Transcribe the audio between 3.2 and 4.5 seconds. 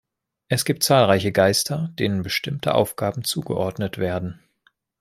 zugeordnet werden.